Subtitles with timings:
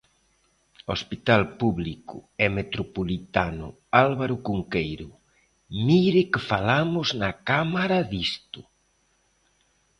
[0.91, 3.67] Hospital público e metropolitano
[4.05, 5.09] Álvaro Cunqueiro,
[5.85, 8.61] ¡mire que falamos na Cámara disto!